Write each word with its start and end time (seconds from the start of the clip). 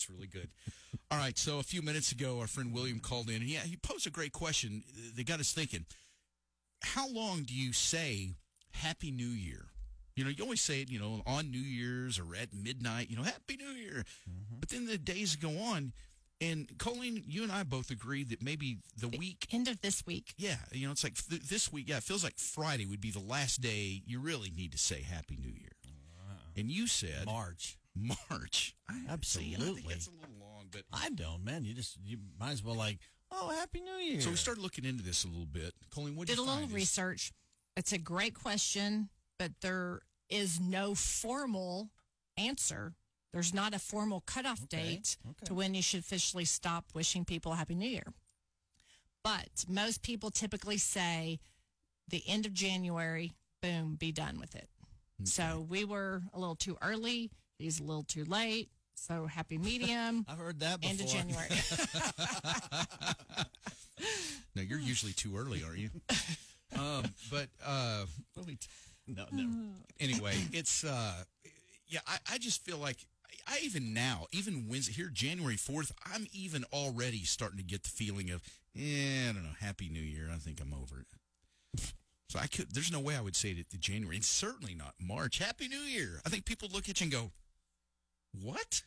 It's 0.00 0.08
really 0.08 0.26
good. 0.26 0.48
All 1.10 1.18
right. 1.18 1.36
So 1.36 1.58
a 1.58 1.62
few 1.62 1.82
minutes 1.82 2.10
ago, 2.10 2.40
our 2.40 2.46
friend 2.46 2.72
William 2.72 3.00
called 3.00 3.28
in, 3.28 3.36
and 3.36 3.44
yeah, 3.44 3.60
he 3.60 3.76
posed 3.76 4.06
a 4.06 4.10
great 4.10 4.32
question. 4.32 4.82
They 5.14 5.24
got 5.24 5.40
us 5.40 5.52
thinking. 5.52 5.84
How 6.82 7.06
long 7.06 7.42
do 7.42 7.54
you 7.54 7.74
say 7.74 8.30
Happy 8.70 9.10
New 9.10 9.26
Year? 9.28 9.66
You 10.16 10.24
know, 10.24 10.30
you 10.30 10.42
always 10.42 10.62
say 10.62 10.80
it, 10.80 10.90
you 10.90 10.98
know, 10.98 11.20
on 11.26 11.50
New 11.50 11.58
Year's 11.58 12.18
or 12.18 12.34
at 12.34 12.54
midnight, 12.54 13.10
you 13.10 13.16
know, 13.16 13.24
Happy 13.24 13.58
New 13.58 13.72
Year. 13.72 14.04
Mm-hmm. 14.28 14.56
But 14.58 14.70
then 14.70 14.86
the 14.86 14.96
days 14.96 15.36
go 15.36 15.50
on. 15.58 15.92
And 16.40 16.78
Colleen, 16.78 17.22
you 17.26 17.42
and 17.42 17.52
I 17.52 17.64
both 17.64 17.90
agree 17.90 18.24
that 18.24 18.42
maybe 18.42 18.78
the 18.96 19.08
week, 19.08 19.46
End 19.52 19.68
of 19.68 19.82
this 19.82 20.06
week. 20.06 20.32
yeah, 20.38 20.56
you 20.72 20.86
know, 20.86 20.92
it's 20.92 21.04
like 21.04 21.16
th- 21.28 21.42
this 21.42 21.70
week, 21.70 21.90
yeah, 21.90 21.98
it 21.98 22.02
feels 22.02 22.24
like 22.24 22.38
Friday 22.38 22.86
would 22.86 23.02
be 23.02 23.10
the 23.10 23.20
last 23.20 23.60
day 23.60 24.00
you 24.06 24.20
really 24.20 24.50
need 24.50 24.72
to 24.72 24.78
say 24.78 25.02
Happy 25.02 25.36
New 25.36 25.52
Year. 25.52 25.72
And 26.56 26.70
you 26.70 26.86
said 26.86 27.26
March. 27.26 27.76
March. 27.94 28.74
I, 28.88 28.94
see, 28.94 28.98
I 28.98 28.98
think 29.06 29.10
Absolutely. 29.10 29.84
that's 29.88 30.06
a 30.06 30.10
little 30.10 30.34
long, 30.40 30.66
but 30.70 30.82
I 30.92 31.10
don't, 31.10 31.44
man. 31.44 31.64
You 31.64 31.74
just 31.74 31.98
you 32.04 32.18
might 32.38 32.52
as 32.52 32.64
well 32.64 32.74
like, 32.74 32.98
oh, 33.30 33.48
happy 33.50 33.80
New 33.80 33.92
Year. 33.96 34.20
So 34.20 34.30
we 34.30 34.36
started 34.36 34.60
looking 34.62 34.84
into 34.84 35.02
this 35.02 35.24
a 35.24 35.28
little 35.28 35.46
bit. 35.46 35.74
Colleen, 35.90 36.16
what 36.16 36.26
Did 36.26 36.36
you 36.36 36.42
a 36.42 36.44
little 36.44 36.60
find 36.60 36.68
is- 36.70 36.74
research. 36.74 37.32
It's 37.76 37.92
a 37.92 37.98
great 37.98 38.34
question, 38.34 39.08
but 39.38 39.52
there 39.60 40.00
is 40.28 40.60
no 40.60 40.94
formal 40.94 41.90
answer. 42.36 42.94
There's 43.32 43.54
not 43.54 43.74
a 43.74 43.78
formal 43.78 44.22
cutoff 44.26 44.68
date 44.68 45.16
okay. 45.24 45.46
to 45.46 45.54
when 45.54 45.74
you 45.74 45.82
should 45.82 46.00
officially 46.00 46.44
stop 46.44 46.86
wishing 46.94 47.24
people 47.24 47.52
a 47.52 47.56
Happy 47.56 47.76
New 47.76 47.88
Year. 47.88 48.12
But 49.22 49.64
most 49.68 50.02
people 50.02 50.30
typically 50.30 50.78
say 50.78 51.38
the 52.08 52.22
end 52.26 52.44
of 52.44 52.52
January, 52.52 53.32
boom, 53.62 53.94
be 53.94 54.10
done 54.10 54.38
with 54.40 54.56
it. 54.56 54.68
So 55.22 55.66
we 55.68 55.84
were 55.84 56.22
a 56.32 56.38
little 56.40 56.56
too 56.56 56.76
early. 56.82 57.30
He's 57.60 57.80
a 57.80 57.84
little 57.84 58.02
too 58.02 58.24
late. 58.24 58.70
So 58.94 59.26
happy 59.26 59.58
medium. 59.58 60.24
I've 60.28 60.38
heard 60.38 60.60
that 60.60 60.80
before. 60.80 60.90
End 60.92 61.00
of 61.00 61.06
January. 61.06 61.48
No, 64.56 64.62
you're 64.62 64.80
usually 64.80 65.12
too 65.12 65.36
early, 65.36 65.62
are 65.62 65.76
you? 65.76 65.90
um, 66.76 67.04
but 67.30 67.48
uh, 67.64 68.04
no, 69.06 69.24
never. 69.30 69.52
anyway, 70.00 70.34
it's 70.52 70.82
uh, 70.82 71.22
yeah. 71.86 72.00
I, 72.06 72.16
I 72.32 72.38
just 72.38 72.64
feel 72.64 72.78
like 72.78 72.96
I 73.46 73.60
even 73.62 73.94
now, 73.94 74.26
even 74.32 74.66
Wednesday 74.68 74.92
here, 74.92 75.08
January 75.12 75.56
fourth, 75.56 75.92
I'm 76.12 76.26
even 76.32 76.64
already 76.72 77.24
starting 77.24 77.58
to 77.58 77.64
get 77.64 77.84
the 77.84 77.90
feeling 77.90 78.30
of, 78.30 78.42
eh, 78.76 79.28
I 79.28 79.32
don't 79.32 79.44
know, 79.44 79.50
Happy 79.60 79.88
New 79.88 80.00
Year. 80.00 80.28
I 80.32 80.38
think 80.38 80.60
I'm 80.60 80.74
over 80.74 81.00
it. 81.00 81.92
So 82.28 82.38
I 82.38 82.46
could. 82.46 82.72
There's 82.72 82.92
no 82.92 83.00
way 83.00 83.16
I 83.16 83.20
would 83.20 83.36
say 83.36 83.50
it 83.50 83.70
to 83.70 83.78
January, 83.78 84.16
and 84.16 84.24
certainly 84.24 84.74
not 84.74 84.94
March. 85.00 85.38
Happy 85.38 85.68
New 85.68 85.80
Year. 85.80 86.20
I 86.24 86.28
think 86.28 86.44
people 86.44 86.68
look 86.72 86.88
at 86.88 87.00
you 87.00 87.04
and 87.04 87.12
go, 87.12 87.30
"What? 88.32 88.82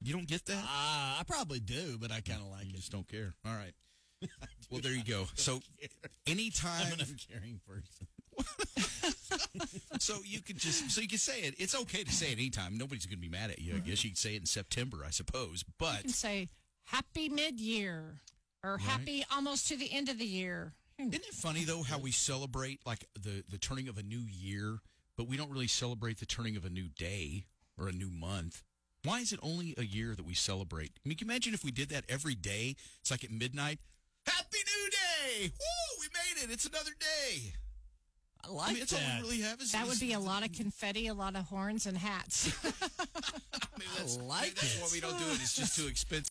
You 0.00 0.12
don't 0.12 0.28
get 0.28 0.44
that? 0.46 0.62
Ah, 0.64 1.18
I 1.20 1.24
probably 1.24 1.60
do, 1.60 1.96
but 2.00 2.12
I 2.12 2.20
kind 2.20 2.40
of 2.40 2.48
like 2.48 2.64
You 2.66 2.70
it. 2.74 2.76
just 2.76 2.92
don't 2.92 3.08
care." 3.08 3.34
All 3.46 3.54
right. 3.54 3.74
Well, 4.70 4.82
there 4.82 4.92
you 4.92 5.02
go. 5.02 5.26
So, 5.34 5.54
I'm 5.82 6.10
anytime 6.26 6.92
an 6.92 7.00
uncaring 7.00 7.58
person. 7.66 8.06
So 10.00 10.18
you 10.24 10.40
could 10.40 10.58
just 10.58 10.90
so 10.90 11.00
you 11.00 11.08
could 11.08 11.20
say 11.20 11.40
it. 11.40 11.54
It's 11.58 11.74
okay 11.74 12.04
to 12.04 12.12
say 12.12 12.28
it 12.28 12.38
anytime. 12.38 12.76
Nobody's 12.78 13.04
going 13.06 13.16
to 13.16 13.20
be 13.20 13.28
mad 13.28 13.50
at 13.50 13.58
you. 13.60 13.74
I 13.76 13.78
guess 13.78 14.04
you 14.04 14.10
could 14.10 14.18
say 14.18 14.34
it 14.34 14.40
in 14.40 14.46
September, 14.46 14.98
I 15.06 15.10
suppose. 15.10 15.64
But 15.78 15.96
You 15.96 16.02
can 16.02 16.10
But 16.10 16.14
say 16.14 16.48
happy 16.84 17.28
mid 17.28 17.58
year 17.60 18.20
or 18.62 18.78
happy 18.78 19.24
almost 19.32 19.68
to 19.68 19.76
the 19.76 19.90
end 19.92 20.08
of 20.08 20.18
the 20.18 20.26
year. 20.26 20.74
isn't 20.98 21.14
it 21.14 21.24
funny 21.34 21.64
though 21.64 21.82
how 21.82 21.98
we 21.98 22.10
celebrate 22.12 22.80
like 22.86 23.06
the 23.18 23.42
the 23.48 23.58
turning 23.58 23.88
of 23.88 23.98
a 23.98 24.02
new 24.02 24.20
year, 24.20 24.78
but 25.16 25.26
we 25.28 25.36
don't 25.36 25.50
really 25.50 25.66
celebrate 25.66 26.18
the 26.20 26.26
turning 26.26 26.56
of 26.56 26.64
a 26.64 26.70
new 26.70 26.88
day 26.88 27.44
or 27.78 27.88
a 27.88 27.92
new 27.92 28.10
month? 28.10 28.62
Why 29.04 29.20
is 29.20 29.32
it 29.32 29.40
only 29.42 29.74
a 29.78 29.84
year 29.84 30.14
that 30.16 30.26
we 30.26 30.34
celebrate? 30.34 30.92
I 31.04 31.08
mean, 31.08 31.16
can 31.16 31.28
you 31.28 31.32
imagine 31.32 31.54
if 31.54 31.64
we 31.64 31.70
did 31.70 31.88
that 31.90 32.04
every 32.08 32.34
day? 32.34 32.76
It's 33.00 33.10
like 33.10 33.24
at 33.24 33.30
midnight. 33.30 33.78
Happy 34.26 34.58
New 34.58 34.90
Day! 34.90 35.52
Woo! 35.58 36.00
We 36.00 36.06
made 36.12 36.44
it! 36.44 36.52
It's 36.52 36.66
another 36.66 36.90
day. 36.98 37.54
I 38.44 38.50
like 38.50 38.68
I 38.68 38.70
mean, 38.72 38.78
that's 38.80 38.92
that. 38.92 39.00
all 39.00 39.22
we 39.22 39.28
really 39.30 39.42
have 39.42 39.60
is 39.60 39.72
That 39.72 39.86
would 39.86 40.00
be 40.00 40.12
a 40.12 40.20
lot 40.20 40.44
of 40.44 40.52
confetti, 40.56 41.06
a 41.06 41.14
lot 41.14 41.36
of 41.36 41.44
horns 41.46 41.86
and 41.86 41.96
hats. 41.96 42.52
I 42.64 43.78
mean, 43.78 43.88
that's, 43.96 44.18
like 44.18 44.54
that's 44.54 44.76
it. 44.76 44.82
why 44.82 44.88
we 44.92 45.00
don't 45.00 45.18
do 45.18 45.24
it. 45.26 45.40
It's 45.40 45.54
just 45.56 45.76
too 45.78 45.86
expensive. 45.86 46.26